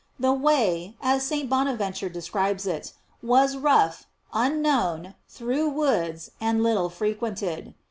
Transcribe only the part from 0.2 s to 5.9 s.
way, as St. Bonaventure describes it, was rough, unknown, through